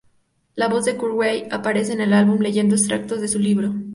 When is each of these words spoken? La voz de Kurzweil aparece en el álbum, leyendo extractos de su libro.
La 0.55 0.67
voz 0.67 0.85
de 0.85 0.97
Kurzweil 0.97 1.45
aparece 1.51 1.93
en 1.93 2.01
el 2.01 2.13
álbum, 2.13 2.39
leyendo 2.39 2.73
extractos 2.73 3.21
de 3.21 3.27
su 3.27 3.37
libro. 3.37 3.71